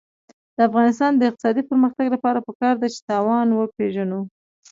[0.55, 4.21] د افغانستان د اقتصادي پرمختګ لپاره پکار ده چې تاوان وپېژنو.